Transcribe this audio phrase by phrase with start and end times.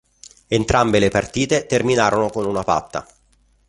[0.47, 3.05] Entrambe le partite terminarono con una patta.